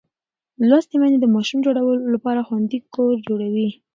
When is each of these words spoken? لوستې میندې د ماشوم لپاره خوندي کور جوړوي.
لوستې 0.69 0.95
میندې 1.01 1.17
د 1.21 1.25
ماشوم 1.35 1.59
لپاره 2.13 2.45
خوندي 2.47 2.79
کور 2.95 3.15
جوړوي. 3.27 3.69